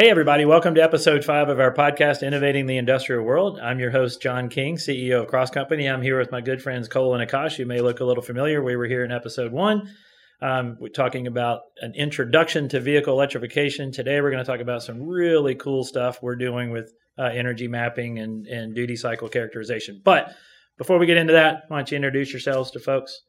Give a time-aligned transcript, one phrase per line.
[0.00, 3.60] Hey, everybody, welcome to episode five of our podcast, Innovating the Industrial World.
[3.60, 5.86] I'm your host, John King, CEO of Cross Company.
[5.86, 7.58] I'm here with my good friends, Cole and Akash.
[7.58, 8.62] You may look a little familiar.
[8.62, 9.94] We were here in episode one.
[10.40, 13.92] Um, we're talking about an introduction to vehicle electrification.
[13.92, 17.68] Today, we're going to talk about some really cool stuff we're doing with uh, energy
[17.68, 20.00] mapping and, and duty cycle characterization.
[20.02, 20.32] But
[20.78, 23.20] before we get into that, why don't you introduce yourselves to folks?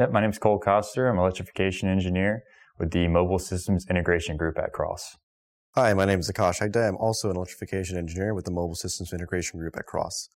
[0.00, 1.06] Yep, my name is Cole Koster.
[1.06, 2.42] I'm an electrification engineer
[2.80, 5.18] with the Mobile Systems Integration Group at Cross.
[5.78, 6.88] Hi, my name is Akash Hegde.
[6.88, 10.30] I'm also an electrification engineer with the Mobile Systems Integration Group at Cross.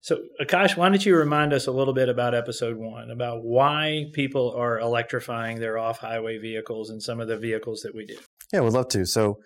[0.00, 4.06] So, Akash, why don't you remind us a little bit about episode one, about why
[4.14, 8.16] people are electrifying their off highway vehicles and some of the vehicles that we do?
[8.50, 9.04] Yeah, we'd love to.
[9.04, 9.40] So,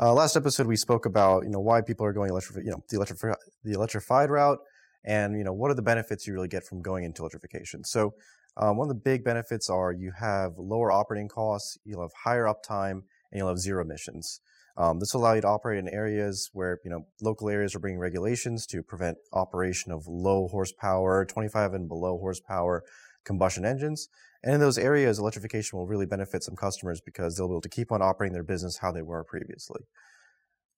[0.00, 2.82] uh, last episode we spoke about you know why people are going electrified, you know,
[2.88, 4.60] the, electrifi- the electrified route,
[5.04, 7.84] and you know what are the benefits you really get from going into electrification.
[7.84, 8.14] So,
[8.56, 12.46] um, one of the big benefits are you have lower operating costs, you'll have higher
[12.46, 14.40] uptime, and you'll have zero emissions.
[14.76, 17.80] Um, this will allow you to operate in areas where you know local areas are
[17.80, 22.82] bringing regulations to prevent operation of low horsepower, 25 and below horsepower
[23.24, 24.08] combustion engines.
[24.42, 27.68] And in those areas, electrification will really benefit some customers because they'll be able to
[27.68, 29.82] keep on operating their business how they were previously.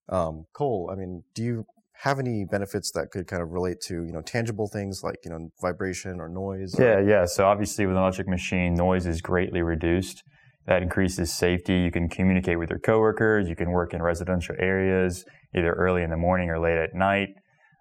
[0.08, 1.66] Um, Cole, I mean, do you
[2.02, 5.30] have any benefits that could kind of relate to you know tangible things like you
[5.30, 6.74] know vibration or noise?
[6.78, 7.24] Yeah, yeah.
[7.24, 10.24] So obviously, with an electric machine, noise is greatly reduced.
[10.66, 11.74] That increases safety.
[11.74, 13.48] You can communicate with your coworkers.
[13.48, 15.24] You can work in residential areas,
[15.56, 17.30] either early in the morning or late at night.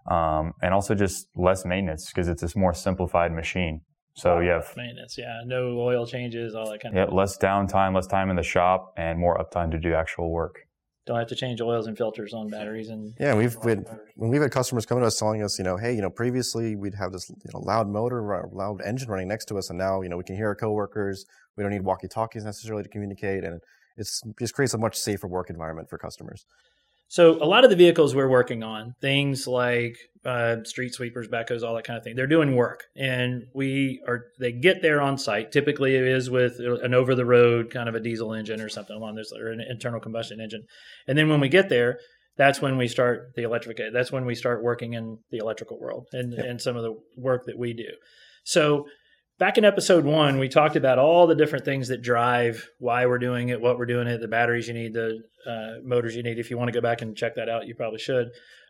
[0.09, 3.81] Um, and also just less maintenance because it's a more simplified machine.
[4.13, 7.09] So you have maintenance, yeah, no oil changes, all that kind yeah, of.
[7.09, 10.55] Yeah, less downtime, less time in the shop, and more uptime to do actual work.
[11.07, 13.13] Don't have to change oils and filters on batteries and.
[13.19, 13.85] Yeah, we've been,
[14.15, 16.75] when we've had customers coming to us telling us, you know, hey, you know, previously
[16.75, 18.21] we'd have this you know, loud motor,
[18.51, 21.25] loud engine running next to us, and now you know we can hear our coworkers.
[21.57, 23.61] We don't need walkie talkies necessarily to communicate, and
[23.97, 26.45] it's it just creates a much safer work environment for customers.
[27.11, 31.61] So a lot of the vehicles we're working on, things like uh, street sweepers, backhoes,
[31.61, 35.17] all that kind of thing, they're doing work, and we are they get there on
[35.17, 35.51] site.
[35.51, 38.95] Typically, it is with an over the road kind of a diesel engine or something
[38.95, 40.63] along this, or an internal combustion engine.
[41.05, 41.99] And then when we get there,
[42.37, 43.81] that's when we start the electric.
[43.91, 46.45] That's when we start working in the electrical world and yep.
[46.45, 47.89] and some of the work that we do.
[48.45, 48.85] So
[49.41, 53.17] back in episode one, we talked about all the different things that drive why we're
[53.17, 56.37] doing it, what we're doing it, the batteries you need, the uh, motors you need.
[56.37, 58.27] If you want to go back and check that out, you probably should.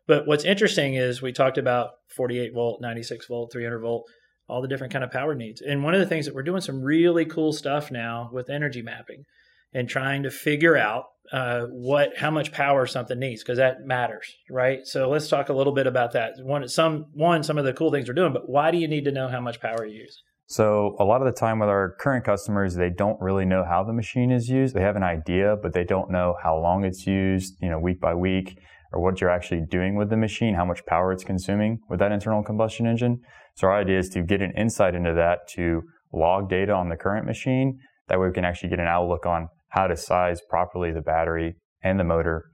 [0.07, 4.07] But what's interesting is we talked about 48 volt, 96 volt, 300 volt,
[4.47, 5.59] all the different kind of power needs.
[5.59, 8.81] And one of the things that we're doing some really cool stuff now with energy
[8.81, 9.25] mapping
[9.73, 11.03] and trying to figure out
[11.33, 14.79] uh, what how much power something needs because that matters, right?
[14.85, 16.35] So let's talk a little bit about that.
[16.41, 19.03] One some one some of the cool things we're doing, but why do you need
[19.03, 20.23] to know how much power you use?
[20.51, 23.85] So a lot of the time with our current customers, they don't really know how
[23.85, 24.75] the machine is used.
[24.75, 28.01] They have an idea, but they don't know how long it's used, you know, week
[28.01, 28.59] by week,
[28.91, 32.11] or what you're actually doing with the machine, how much power it's consuming with that
[32.11, 33.21] internal combustion engine.
[33.55, 36.97] So our idea is to get an insight into that to log data on the
[36.97, 37.79] current machine.
[38.09, 41.55] That way we can actually get an outlook on how to size properly the battery
[41.81, 42.51] and the motor,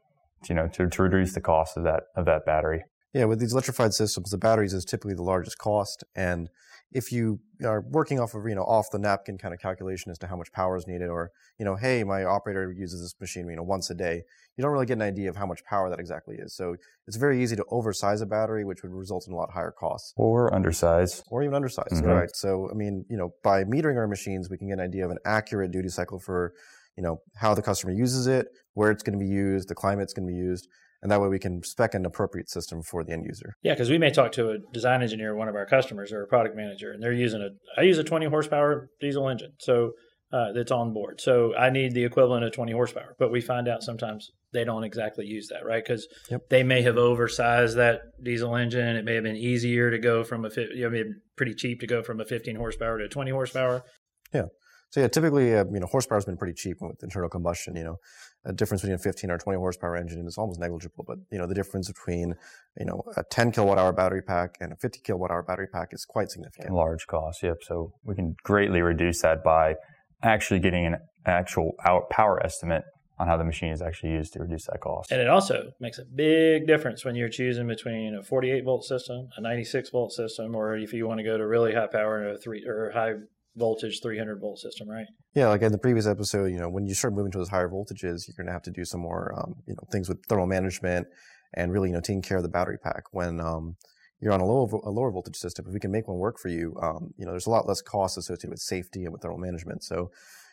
[0.47, 2.83] you know, to, to reduce the cost of that, of that battery.
[3.11, 6.47] Yeah, with these electrified systems, the batteries is typically the largest cost and
[6.91, 10.17] if you are working off of you know off the napkin kind of calculation as
[10.19, 13.49] to how much power is needed, or you know, hey, my operator uses this machine
[13.49, 14.23] you know once a day,
[14.55, 16.55] you don't really get an idea of how much power that exactly is.
[16.55, 16.75] So
[17.07, 20.13] it's very easy to oversize a battery, which would result in a lot higher costs,
[20.15, 21.91] or undersize, or even undersize.
[21.91, 22.07] Mm-hmm.
[22.07, 22.35] Right.
[22.35, 25.11] So I mean, you know, by metering our machines, we can get an idea of
[25.11, 26.53] an accurate duty cycle for
[26.95, 30.03] you know how the customer uses it, where it's going to be used, the climate
[30.03, 30.67] it's going to be used
[31.07, 33.55] and that way we can spec an appropriate system for the end user.
[33.61, 36.27] Yeah, because we may talk to a design engineer, one of our customers, or a
[36.27, 37.79] product manager, and they're using a.
[37.79, 39.93] I use a 20 horsepower diesel engine, so
[40.33, 41.21] uh, that's on board.
[41.21, 44.83] So I need the equivalent of 20 horsepower, but we find out sometimes they don't
[44.83, 45.81] exactly use that, right?
[45.81, 46.49] Because yep.
[46.49, 48.97] they may have oversized that diesel engine.
[48.97, 51.03] It may have been easier to go from a, you know,
[51.37, 53.85] pretty cheap to go from a 15 horsepower to a 20 horsepower.
[54.33, 54.47] Yeah.
[54.89, 57.75] So yeah, typically, uh, you know, horsepower has been pretty cheap with internal combustion.
[57.75, 57.95] You know,
[58.45, 61.03] a difference between a 15 or 20 horsepower engine is almost negligible.
[61.05, 62.35] But you know, the difference between
[62.79, 65.89] you know a 10 kilowatt hour battery pack and a 50 kilowatt hour battery pack
[65.91, 66.73] is quite significant.
[66.73, 67.57] Large cost, yep.
[67.61, 69.75] So we can greatly reduce that by
[70.23, 71.73] actually getting an actual
[72.09, 72.83] power estimate
[73.19, 75.11] on how the machine is actually used to reduce that cost.
[75.11, 79.29] And it also makes a big difference when you're choosing between a 48 volt system,
[79.35, 82.35] a 96 volt system, or if you want to go to really high power and
[82.35, 83.13] a three or high
[83.57, 85.07] voltage 300 volt system, right?
[85.33, 87.69] Yeah, like in the previous episode, you know, when you start moving to those higher
[87.69, 90.47] voltages, you're going to have to do some more, um, you know, things with thermal
[90.47, 91.07] management
[91.53, 93.03] and really, you know, taking care of the battery pack.
[93.11, 93.75] When um,
[94.19, 96.49] you're on a lower a lower voltage system, if we can make one work for
[96.49, 99.39] you, um, you know, there's a lot less cost associated with safety and with thermal
[99.39, 99.83] management.
[99.83, 100.11] So,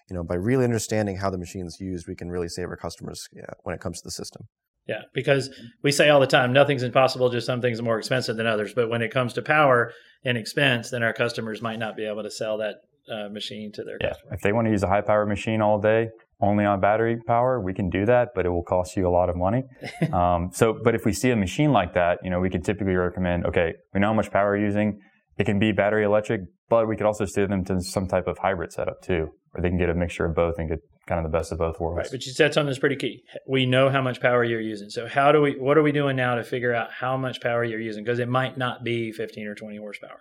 [0.09, 2.77] you know, by really understanding how the machine is used, we can really save our
[2.77, 4.49] customers yeah, when it comes to the system.
[4.87, 5.49] Yeah, because
[5.83, 8.75] we say all the time, nothing's impossible, just some things are more expensive than others.
[8.75, 9.93] But when it comes to power
[10.27, 13.85] and expense, then our customers might not be able to sell that uh, machine to
[13.85, 14.35] their Yeah, customer.
[14.35, 16.09] if they want to use a high power machine all day,
[16.41, 19.29] only on battery power, we can do that, but it will cost you a lot
[19.29, 19.63] of money.
[20.13, 22.95] um, so, but if we see a machine like that, you know, we can typically
[22.95, 25.01] recommend, okay, we know how much power you're using.
[25.39, 28.39] It can be battery electric, but we could also steer them to some type of
[28.39, 31.31] hybrid setup too, where they can get a mixture of both and get kind of
[31.31, 31.99] the best of both worlds.
[31.99, 33.23] Right, but you said something that's pretty key.
[33.49, 34.91] We know how much power you're using.
[34.91, 35.53] So how do we?
[35.59, 38.05] What are we doing now to figure out how much power you're using?
[38.05, 40.21] Because it might not be 15 or 20 horsepower.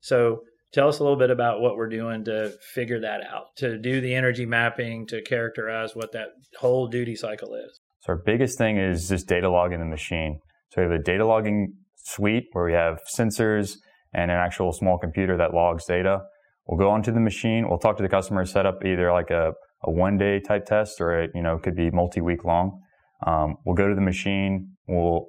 [0.00, 0.42] So
[0.72, 4.00] tell us a little bit about what we're doing to figure that out, to do
[4.00, 6.28] the energy mapping, to characterize what that
[6.58, 7.80] whole duty cycle is.
[8.00, 10.40] So our biggest thing is just data logging the machine.
[10.70, 13.76] So we have a data logging suite where we have sensors
[14.14, 16.20] and an actual small computer that logs data.
[16.66, 17.68] We'll go onto the machine.
[17.68, 19.52] We'll talk to the customer, set up either like a,
[19.84, 22.80] a one day type test or it, you know, could be multi week long.
[23.26, 24.76] Um, we'll go to the machine.
[24.86, 25.26] We'll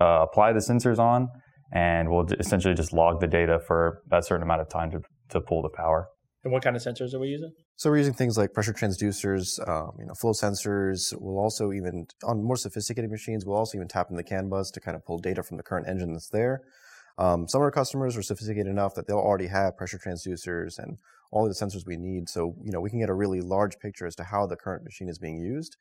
[0.00, 1.28] uh, apply the sensors on
[1.74, 5.40] and we'll essentially just log the data for that certain amount of time to, to
[5.40, 6.08] pull the power.
[6.44, 7.52] And what kind of sensors are we using?
[7.76, 11.12] So we're using things like pressure transducers, um, you know, flow sensors.
[11.18, 14.70] We'll also even on more sophisticated machines, we'll also even tap into the CAN bus
[14.72, 16.60] to kind of pull data from the current engine that's there.
[17.16, 20.98] Um, some of our customers are sophisticated enough that they'll already have pressure transducers and
[21.30, 22.28] all the sensors we need.
[22.28, 24.84] So you know, we can get a really large picture as to how the current
[24.84, 25.76] machine is being used.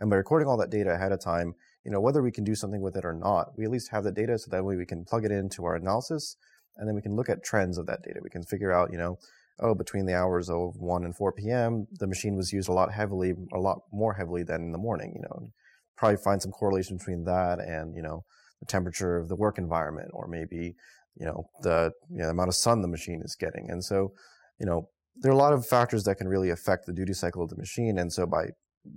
[0.00, 1.54] And by recording all that data ahead of time,
[1.84, 4.04] you know, whether we can do something with it or not, we at least have
[4.04, 6.36] the data so that way we can plug it into our analysis
[6.76, 8.20] and then we can look at trends of that data.
[8.22, 9.18] We can figure out, you know,
[9.60, 12.92] oh, between the hours of 1 and 4 p.m., the machine was used a lot
[12.92, 15.48] heavily, a lot more heavily than in the morning, you know.
[15.96, 18.24] Probably find some correlation between that and, you know,
[18.60, 20.74] the temperature of the work environment or maybe,
[21.14, 23.70] you know, the, you know, the amount of sun the machine is getting.
[23.70, 24.12] And so,
[24.58, 27.42] you know, there are a lot of factors that can really affect the duty cycle
[27.42, 27.98] of the machine.
[27.98, 28.48] And so by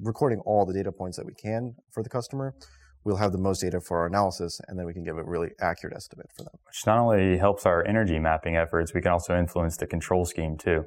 [0.01, 2.55] recording all the data points that we can for the customer,
[3.03, 5.49] we'll have the most data for our analysis, and then we can give a really
[5.61, 6.53] accurate estimate for them.
[6.65, 10.57] Which not only helps our energy mapping efforts, we can also influence the control scheme
[10.57, 10.85] too.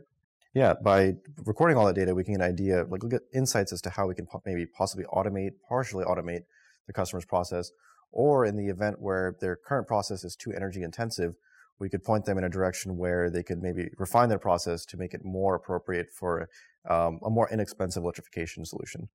[0.55, 1.15] Yeah, by
[1.47, 3.91] recording all that data, we can get an idea, like look at insights as to
[3.91, 6.43] how we can maybe possibly automate, partially automate
[6.87, 7.71] the customer's process,
[8.11, 11.35] or in the event where their current process is too energy intensive,
[11.79, 14.99] we could point them in a direction where they could maybe refine their process to
[14.99, 16.49] make it more appropriate for
[16.89, 19.09] um, a more inexpensive electrification solution.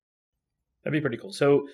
[0.84, 1.32] That'd be pretty cool.
[1.32, 1.66] So,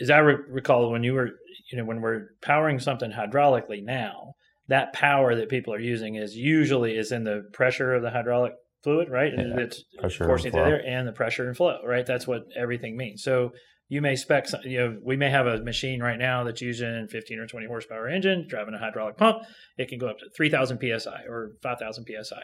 [0.00, 1.30] as I re- recall, when you were,
[1.70, 4.34] you know, when we're powering something hydraulically now,
[4.68, 8.52] that power that people are using is usually is in the pressure of the hydraulic
[8.82, 9.32] fluid, right?
[9.32, 12.06] And Yeah, it's pressure coursing and through there, and the pressure and flow, right?
[12.06, 13.22] That's what everything means.
[13.22, 13.52] So
[13.88, 17.08] you may spec, some, you know, we may have a machine right now that's using
[17.08, 19.42] 15 or 20 horsepower engine, driving a hydraulic pump.
[19.76, 22.36] It can go up to 3,000 psi or 5,000 psi.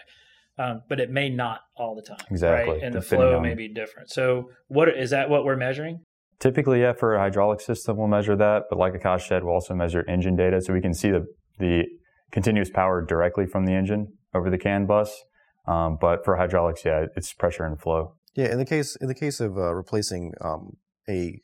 [0.59, 2.83] Um, but it may not all the time, Exactly, right?
[2.83, 4.11] And the flow on- may be different.
[4.11, 5.29] So, what is that?
[5.29, 6.01] What we're measuring?
[6.39, 8.65] Typically, yeah, for a hydraulic system, we'll measure that.
[8.71, 11.27] But like Akash said, we'll also measure engine data so we can see the,
[11.59, 11.85] the
[12.31, 15.25] continuous power directly from the engine over the CAN bus.
[15.67, 18.15] Um, but for hydraulics, yeah, it's pressure and flow.
[18.35, 20.77] Yeah, in the case in the case of uh, replacing um,
[21.09, 21.41] a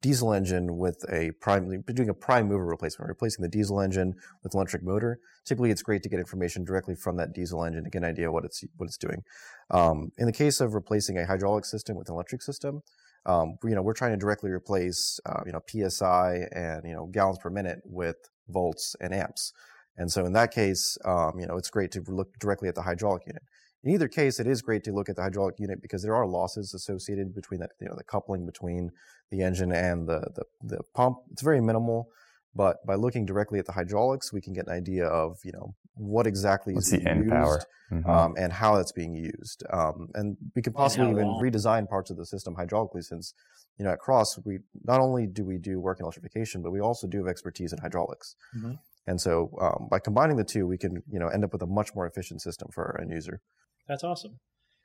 [0.00, 4.54] diesel engine with a prime, doing a prime mover replacement, replacing the diesel engine with
[4.54, 5.18] electric motor.
[5.44, 8.30] Typically, it's great to get information directly from that diesel engine to get an idea
[8.30, 9.22] what it's what it's doing.
[9.70, 12.82] Um, in the case of replacing a hydraulic system with an electric system,
[13.26, 17.06] um, you know we're trying to directly replace uh, you know psi and you know
[17.06, 18.16] gallons per minute with
[18.48, 19.52] volts and amps.
[19.96, 22.82] And so in that case, um, you know it's great to look directly at the
[22.82, 23.42] hydraulic unit.
[23.84, 26.26] In either case, it is great to look at the hydraulic unit because there are
[26.26, 28.90] losses associated between that, you know, the coupling between
[29.30, 31.18] the engine and the, the, the pump.
[31.30, 32.08] It's very minimal,
[32.54, 35.74] but by looking directly at the hydraulics, we can get an idea of, you know,
[35.94, 37.60] what exactly What's is the being end used, power?
[37.92, 38.08] Mhm.
[38.08, 39.64] um, and how that's being used.
[39.70, 41.42] Um, and we can possibly even long.
[41.42, 43.32] redesign parts of the system hydraulically since,
[43.78, 46.80] you know, at Cross, we not only do we do work in electrification, but we
[46.80, 48.34] also do have expertise in hydraulics.
[48.56, 48.78] Mhm.
[49.06, 51.66] And so um, by combining the two, we can, you know, end up with a
[51.66, 53.40] much more efficient system for our end user.
[53.88, 54.38] That's awesome.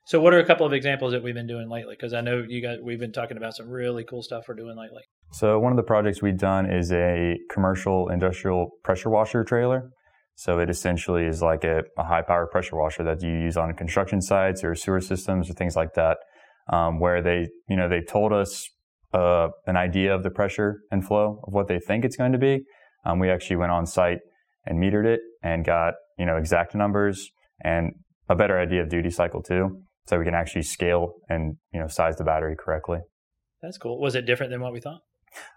[0.05, 1.95] So, what are a couple of examples that we've been doing lately?
[1.97, 4.77] Because I know you guys, we've been talking about some really cool stuff we're doing
[4.77, 5.03] lately.
[5.33, 9.89] So one of the projects we've done is a commercial industrial pressure washer trailer.
[10.35, 13.73] So it essentially is like a, a high power pressure washer that you use on
[13.73, 16.17] construction sites or sewer systems or things like that,
[16.71, 18.69] um, where they, you know, they told us
[19.13, 22.37] uh, an idea of the pressure and flow of what they think it's going to
[22.37, 22.61] be.
[23.03, 24.19] Um, we actually went on site
[24.67, 27.31] and metered it and got, you know, exact numbers
[27.63, 27.91] and
[28.29, 29.81] a better idea of duty cycle too.
[30.05, 32.99] So we can actually scale and, you know, size the battery correctly.
[33.61, 34.01] That's cool.
[34.01, 34.99] Was it different than what we thought?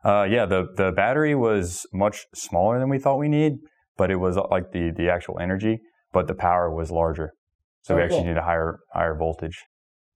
[0.04, 3.54] Uh, yeah, the, the battery was much smaller than we thought we need,
[3.96, 5.80] but it was uh, like the, the actual energy,
[6.12, 7.32] but the power was larger.
[7.82, 8.26] So we Oh, actually cool.
[8.28, 9.64] need a higher, higher voltage.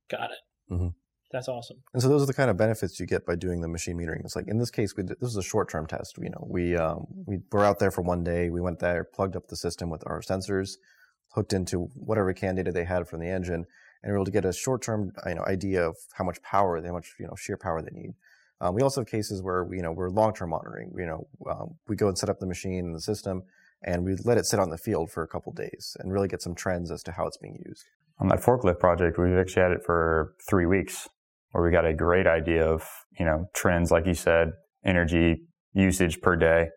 [0.08, 0.38] Got it.
[0.72, 0.94] Mhm.
[1.32, 1.78] That's awesome.
[1.92, 4.20] And so those are the kind of benefits you get by doing the machine metering.
[4.24, 6.18] It's like in this case, we did, this was a short-term test.
[6.20, 8.50] You know, we um, we were out there for one day.
[8.50, 10.70] We went there, plugged up the system with our sensors,
[11.34, 13.66] hooked into whatever CAN data they had from the engine,
[14.02, 16.92] and were able to get a short-term you know idea of how much power, how
[16.92, 18.14] much you know shear power they need.
[18.60, 20.92] Um, we also have cases where we, you know we're long-term monitoring.
[20.96, 23.42] You know, um, we go and set up the machine and the system,
[23.82, 26.42] and we let it sit on the field for a couple days and really get
[26.42, 27.84] some trends as to how it's being used.
[28.18, 31.08] On that forklift project, we've actually had it for three weeks
[31.52, 32.86] where we got a great idea of,
[33.18, 34.52] you know, trends, like you said,
[34.84, 36.68] energy usage per day.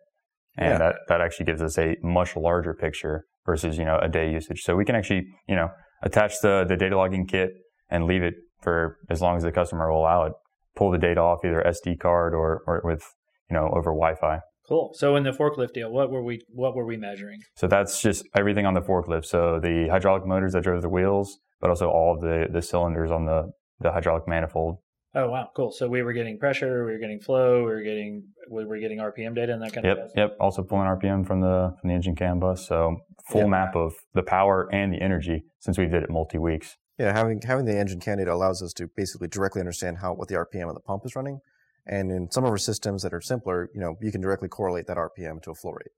[0.56, 0.78] And yeah.
[0.78, 4.62] that, that actually gives us a much larger picture versus, you know, a day usage.
[4.62, 5.68] So we can actually, you know,
[6.02, 7.50] attach the, the data logging kit
[7.90, 10.32] and leave it for as long as the customer will allow it.
[10.76, 13.04] Pull the data off either SD card or, or with,
[13.50, 14.40] you know, over Wi-Fi.
[14.68, 14.92] Cool.
[14.94, 17.40] So in the forklift deal, what were we what were we measuring?
[17.54, 19.26] So that's just everything on the forklift.
[19.26, 23.10] So the hydraulic motors that drove the wheels, but also all of the the cylinders
[23.10, 24.78] on the the hydraulic manifold.
[25.16, 25.70] Oh wow, cool.
[25.70, 28.98] So we were getting pressure, we were getting flow, we were getting we were getting
[28.98, 30.30] RPM data and that kind yep, of stuff.
[30.30, 32.66] Yep, Also pulling RPM from the from the engine CAN bus.
[32.66, 32.96] So
[33.28, 33.50] full yep.
[33.50, 36.76] map of the power and the energy since we did it multi weeks.
[36.98, 40.28] Yeah, having having the engine CAN data allows us to basically directly understand how what
[40.28, 41.38] the RPM of the pump is running.
[41.86, 44.86] And in some of our systems that are simpler, you know, you can directly correlate
[44.86, 45.92] that RPM to a flow rate.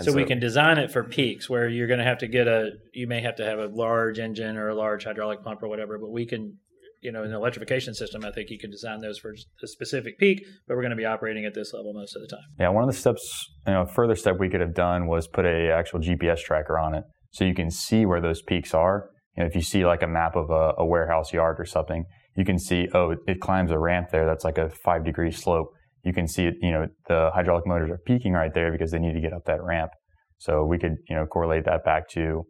[0.00, 2.46] So, so, we can design it for peaks where you're going to have to get
[2.46, 5.68] a, you may have to have a large engine or a large hydraulic pump or
[5.68, 6.58] whatever, but we can
[7.00, 10.44] you know, an electrification system, I think you can design those for a specific peak,
[10.66, 12.44] but we're going to be operating at this level most of the time.
[12.58, 15.28] Yeah, one of the steps, you know, a further step we could have done was
[15.28, 19.10] put a actual GPS tracker on it, so you can see where those peaks are.
[19.36, 22.04] You know, if you see like a map of a, a warehouse yard or something,
[22.36, 24.26] you can see, oh, it, it climbs a ramp there.
[24.26, 25.68] That's like a five degree slope.
[26.04, 26.54] You can see it.
[26.60, 29.44] You know, the hydraulic motors are peaking right there because they need to get up
[29.46, 29.90] that ramp.
[30.38, 32.44] So we could, you know, correlate that back to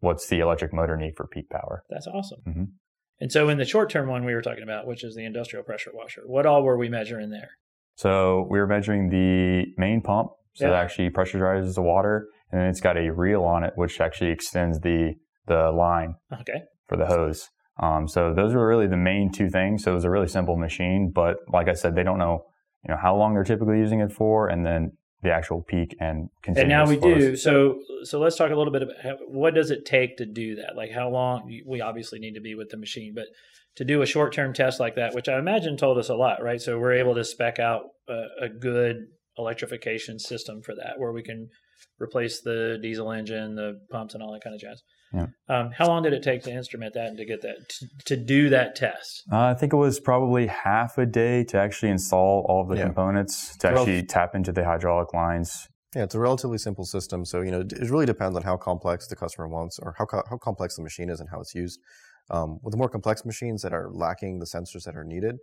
[0.00, 1.82] what's the electric motor need for peak power.
[1.90, 2.38] That's awesome.
[2.46, 2.64] Mm-hmm.
[3.20, 5.64] And so in the short term one we were talking about, which is the industrial
[5.64, 7.50] pressure washer, what all were we measuring there?
[7.96, 10.30] So we were measuring the main pump.
[10.54, 10.72] So yeah.
[10.72, 14.30] it actually pressurizes the water and then it's got a reel on it, which actually
[14.30, 15.14] extends the,
[15.46, 16.62] the line okay.
[16.86, 17.48] for the hose.
[17.82, 19.82] Um, so those were really the main two things.
[19.82, 22.44] So it was a really simple machine, but like I said, they don't know,
[22.84, 24.48] you know, how long they're typically using it for.
[24.48, 24.92] And then
[25.24, 26.60] the actual peak and continue.
[26.60, 27.18] And now we flows.
[27.18, 27.36] do.
[27.36, 30.76] So so let's talk a little bit about what does it take to do that?
[30.76, 33.26] Like how long we obviously need to be with the machine, but
[33.76, 36.42] to do a short term test like that, which I imagine told us a lot,
[36.42, 36.60] right?
[36.60, 41.22] So we're able to spec out a, a good electrification system for that, where we
[41.22, 41.48] can
[41.98, 44.82] replace the diesel engine, the pumps, and all that kind of jazz.
[45.14, 45.26] Yeah.
[45.48, 48.16] Um, how long did it take to instrument that and to get that to, to
[48.16, 49.22] do that test?
[49.30, 52.76] Uh, I think it was probably half a day to actually install all of the
[52.76, 52.84] yeah.
[52.84, 55.68] components to actually well, tap into the hydraulic lines.
[55.94, 57.24] Yeah, it's a relatively simple system.
[57.24, 60.24] So you know, it really depends on how complex the customer wants or how co-
[60.28, 61.78] how complex the machine is and how it's used.
[62.30, 65.36] Um, with the more complex machines that are lacking the sensors that are needed,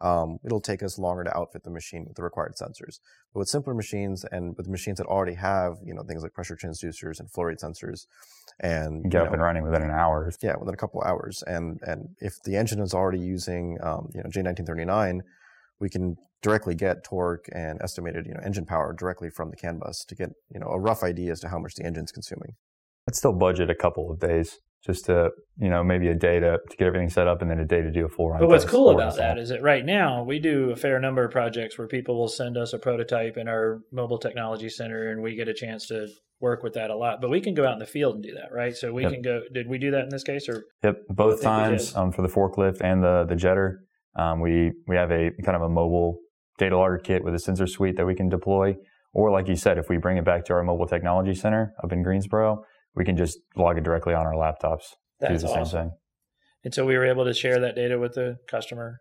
[0.00, 3.00] um, it'll take us longer to outfit the machine with the required sensors.
[3.32, 6.56] But with simpler machines and with machines that already have, you know, things like pressure
[6.56, 8.06] transducers and flow rate sensors,
[8.60, 10.30] and get up know, and running within an hour.
[10.42, 11.42] Yeah, within a couple hours.
[11.46, 15.20] And and if the engine is already using, um, you know, J1939,
[15.80, 19.78] we can directly get torque and estimated, you know, engine power directly from the CAN
[19.78, 22.54] bus to get, you know, a rough idea as to how much the engine's consuming.
[23.08, 26.58] I'd still budget a couple of days just to you know maybe a day to,
[26.70, 28.40] to get everything set up and then a day to do a full run.
[28.40, 31.30] But what's cool about that is that right now we do a fair number of
[31.30, 35.34] projects where people will send us a prototype in our mobile technology center and we
[35.34, 36.08] get a chance to
[36.40, 37.20] work with that a lot.
[37.20, 38.74] But we can go out in the field and do that, right?
[38.74, 39.12] So we yep.
[39.12, 39.42] can go.
[39.52, 40.64] Did we do that in this case or?
[40.84, 43.78] Yep, both times um, for the forklift and the the jetter.
[44.16, 46.18] Um, we we have a kind of a mobile
[46.58, 48.76] data logger kit with a sensor suite that we can deploy.
[49.12, 51.92] Or like you said, if we bring it back to our mobile technology center up
[51.92, 52.62] in Greensboro,
[52.98, 54.96] we can just log it directly on our laptops.
[55.20, 55.64] That's do the awesome.
[55.64, 55.92] same thing.
[56.64, 59.00] And so we were able to share that data with the customer.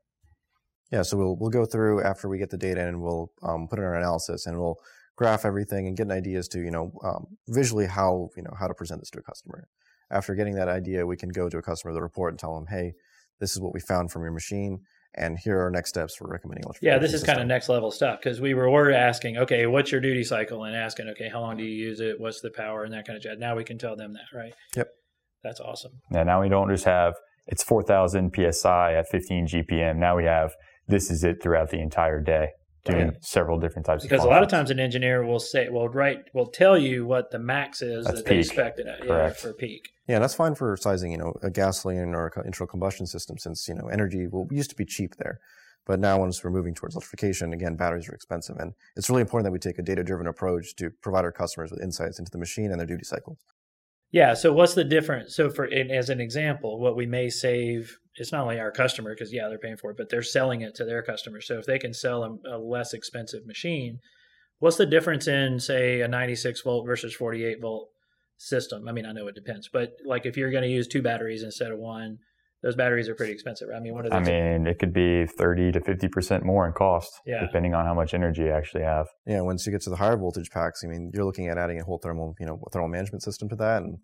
[0.91, 3.79] Yeah, so we'll we'll go through after we get the data and we'll um, put
[3.79, 4.77] in our analysis and we'll
[5.17, 8.53] graph everything and get an idea as to you know um, visually how you know
[8.57, 9.67] how to present this to a customer.
[10.11, 12.55] After getting that idea, we can go to a customer with a report and tell
[12.55, 12.93] them, hey,
[13.41, 14.79] this is what we found from your machine
[15.15, 16.95] and here are next steps for recommending electrification.
[16.95, 17.35] Yeah, this is system.
[17.35, 20.63] kind of next level stuff because we were, were asking, okay, what's your duty cycle,
[20.63, 23.17] and asking, okay, how long do you use it, what's the power, and that kind
[23.17, 23.37] of jazz.
[23.39, 24.53] Now we can tell them that, right?
[24.75, 24.87] Yep.
[25.43, 25.93] That's awesome.
[26.11, 26.23] Yeah.
[26.23, 27.13] Now we don't just have
[27.47, 29.97] it's 4,000 psi at 15 GPM.
[29.97, 30.51] Now we have
[30.87, 32.49] this is it throughout the entire day
[32.87, 35.69] doing several different types because of because a lot of times an engineer will say
[35.69, 38.29] will write will tell you what the max is that's that peak.
[38.29, 41.49] they expect it at yeah, for peak yeah that's fine for sizing you know a
[41.49, 45.39] gasoline or internal combustion system since you know energy will used to be cheap there
[45.87, 48.57] but now, once we're moving towards electrification, again, batteries are expensive.
[48.57, 51.71] And it's really important that we take a data driven approach to provide our customers
[51.71, 53.39] with insights into the machine and their duty cycles.
[54.11, 54.33] Yeah.
[54.33, 55.33] So, what's the difference?
[55.33, 59.31] So, for as an example, what we may save it's not only our customer because
[59.33, 61.47] yeah they're paying for it, but they're selling it to their customers.
[61.47, 63.99] So if they can sell a, a less expensive machine,
[64.59, 67.89] what's the difference in say a 96 volt versus 48 volt
[68.37, 68.87] system?
[68.87, 71.43] I mean, I know it depends, but like if you're going to use two batteries
[71.43, 72.17] instead of one,
[72.63, 73.69] those batteries are pretty expensive.
[73.75, 74.15] I mean, what are they?
[74.15, 77.41] I mean, it could be 30 to 50% more in cost, Yeah.
[77.41, 79.05] depending on how much energy you actually have.
[79.27, 81.79] Yeah, once you get to the higher voltage packs, I mean, you're looking at adding
[81.79, 83.99] a whole thermal, you know, thermal management system to that, and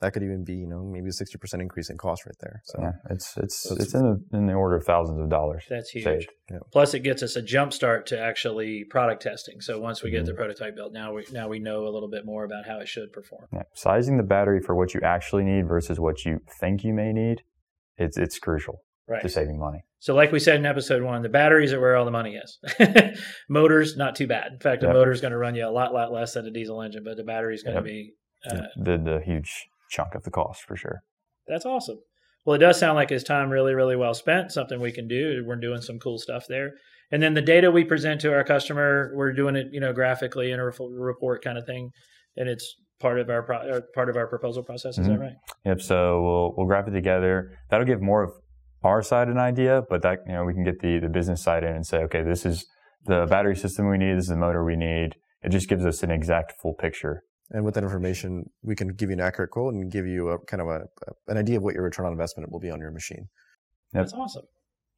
[0.00, 2.62] that could even be, you know, maybe a sixty percent increase in cost right there.
[2.64, 5.64] So Yeah, it's it's That's- it's in the, in the order of thousands of dollars.
[5.68, 6.04] That's huge.
[6.04, 6.28] saved.
[6.72, 9.60] Plus, it gets us a jump start to actually product testing.
[9.60, 10.26] So once we get Mm-hmm.
[10.26, 12.88] the prototype built, now we now we know a little bit more about how it
[12.88, 13.46] should perform.
[13.52, 13.62] Yeah.
[13.74, 17.42] Sizing the battery for what you actually need versus what you think you may need,
[17.96, 19.22] it's it's crucial Right.
[19.22, 19.84] to saving money.
[20.00, 22.58] So, like we said in episode one, the batteries are where all the money is.
[23.48, 24.52] Motors, not too bad.
[24.52, 24.94] In fact, a Yep.
[24.94, 27.16] motor is going to run you a lot, lot less than a diesel engine, but
[27.16, 27.84] the battery is going Yep.
[27.84, 28.14] to be.
[28.48, 31.00] Uh, the the huge chunk of the cost for sure.
[31.46, 31.98] That's awesome.
[32.44, 34.52] Well, it does sound like his time really, really well spent.
[34.52, 35.42] Something we can do.
[35.46, 36.72] We're doing some cool stuff there.
[37.10, 40.50] And then the data we present to our customer, we're doing it, you know, graphically
[40.52, 41.90] in a report kind of thing,
[42.36, 44.98] and it's part of our pro- part of our proposal process.
[44.98, 45.20] Is that Mhm.
[45.20, 45.36] right?
[45.64, 45.80] Yep.
[45.80, 47.50] So we'll we'll graph it together.
[47.70, 48.32] That'll give more of
[48.82, 51.64] our side an idea, but that you know we can get the the business side
[51.64, 52.66] in and say, okay, this is
[53.04, 54.14] the battery system we need.
[54.16, 55.16] This is the motor we need.
[55.42, 57.22] It just gives us an exact full picture.
[57.50, 60.38] And with that information, we can give you an accurate quote and give you a
[60.40, 60.82] kind of a,
[61.28, 63.28] an idea of what your return on investment will be on your machine.
[63.94, 64.02] Yep.
[64.02, 64.44] That's awesome.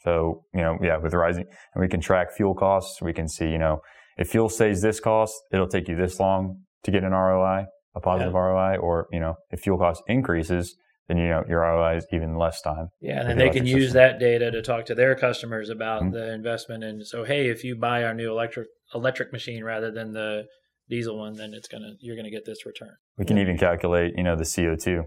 [0.02, 3.00] So, you know, yeah, with rising, and we can track fuel costs.
[3.02, 3.80] We can see, you know,
[4.16, 8.00] if fuel stays this cost, it'll take you this long to get an ROI, a
[8.00, 10.74] positive ROI, or, you know, if fuel cost increases,
[11.06, 12.88] then, you know, your ROI is even less time.
[13.00, 13.98] Yeah, and then they can electric use system.
[13.98, 16.12] that data to talk to their customers about Mhm.
[16.12, 16.82] the investment.
[16.82, 20.46] And so, hey, if you buy our new electric electric machine rather than the
[20.90, 22.94] diesel one, then it's gonna you're gonna get this return.
[23.16, 25.04] We can even calculate, you know, the CO2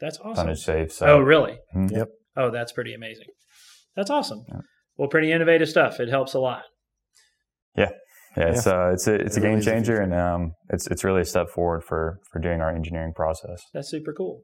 [0.00, 0.46] That's awesome.
[0.46, 0.92] tonnage saved.
[0.92, 1.58] So, oh, really?
[1.76, 1.90] Mhm.
[1.92, 2.08] Yep.
[2.36, 3.26] Oh, that's pretty amazing.
[3.94, 4.44] That's awesome.
[4.48, 4.60] Yeah.
[4.96, 6.00] Well, pretty innovative stuff.
[6.00, 6.62] It helps a lot.
[7.76, 7.90] yeah,
[8.36, 11.20] it's, uh, it's a, it's a It really game changer and, um, it's, it's really
[11.20, 13.62] a step forward for, for doing our engineering process.
[13.72, 14.42] That's super cool.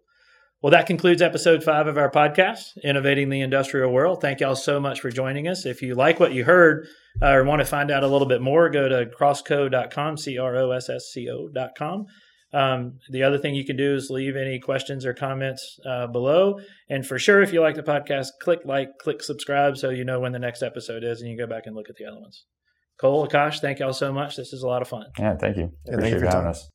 [0.62, 4.20] Well, that concludes episode five of our podcast, Innovating the Industrial World.
[4.20, 5.64] Thank y'all so much for joining us.
[5.64, 6.86] If you like what you heard
[7.22, 10.56] uh, or want to find out a little bit more, go to crossco.com, C R
[10.56, 12.04] O S S C O.com.
[12.52, 16.58] Um, the other thing you can do is leave any questions or comments uh, below.
[16.90, 20.20] And for sure, if you like the podcast, click like, click subscribe so you know
[20.20, 22.20] when the next episode is and you can go back and look at the other
[22.20, 22.44] ones.
[23.00, 24.36] Cole, Akash, thank y'all so much.
[24.36, 25.06] This is a lot of fun.
[25.18, 25.36] Yeah.
[25.36, 25.72] Thank you.
[25.86, 26.50] Yeah, thank you Appreciate for you having time.
[26.50, 26.70] us.